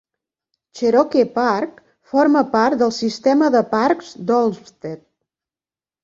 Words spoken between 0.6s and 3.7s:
Cherokee Park forma part del sistema de